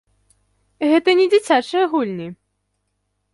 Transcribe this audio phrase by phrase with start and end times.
[0.91, 2.27] Гэта не дзіцячыя гульні.